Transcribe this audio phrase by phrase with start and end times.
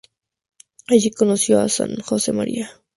[0.87, 2.71] Allí conoció a san Josemaría.